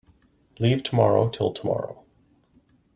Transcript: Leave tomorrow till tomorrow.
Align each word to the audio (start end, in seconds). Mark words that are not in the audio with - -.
Leave 0.57 0.81
tomorrow 0.81 1.29
till 1.29 1.53
tomorrow. 1.53 2.03